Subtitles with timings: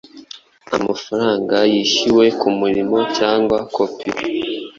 [0.77, 4.09] amafaranga yishyuwe kumurimo cyangwa kopi